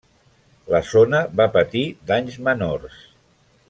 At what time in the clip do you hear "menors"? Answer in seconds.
2.51-3.01